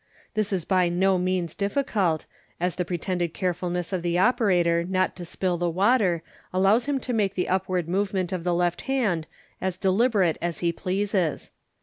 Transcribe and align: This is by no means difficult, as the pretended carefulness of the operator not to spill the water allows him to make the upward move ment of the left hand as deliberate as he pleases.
This 0.33 0.51
is 0.51 0.65
by 0.65 0.89
no 0.89 1.19
means 1.19 1.53
difficult, 1.53 2.25
as 2.59 2.75
the 2.75 2.83
pretended 2.83 3.35
carefulness 3.35 3.93
of 3.93 4.01
the 4.01 4.17
operator 4.17 4.83
not 4.83 5.15
to 5.17 5.25
spill 5.25 5.57
the 5.59 5.69
water 5.69 6.23
allows 6.51 6.85
him 6.87 6.99
to 7.01 7.13
make 7.13 7.35
the 7.35 7.47
upward 7.47 7.87
move 7.87 8.11
ment 8.11 8.31
of 8.31 8.43
the 8.43 8.55
left 8.55 8.81
hand 8.89 9.27
as 9.61 9.77
deliberate 9.77 10.39
as 10.41 10.57
he 10.65 10.71
pleases. 10.71 11.51